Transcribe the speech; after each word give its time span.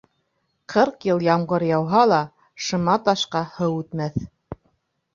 Ҡырҡ 0.73 1.05
йыл 1.09 1.21
ямғыр 1.25 1.67
яуһа 1.69 2.03
ла, 2.13 2.23
шыма 2.71 2.99
ташка 3.11 3.47
һыу 3.55 3.81
үтмәҫ. 3.87 4.23